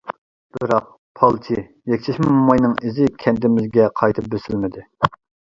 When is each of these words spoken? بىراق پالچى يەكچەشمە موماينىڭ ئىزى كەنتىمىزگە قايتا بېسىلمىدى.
بىراق 0.55 0.85
پالچى 1.19 1.57
يەكچەشمە 1.93 2.29
موماينىڭ 2.37 2.73
ئىزى 2.91 3.05
كەنتىمىزگە 3.27 3.87
قايتا 4.03 4.25
بېسىلمىدى. 4.33 4.89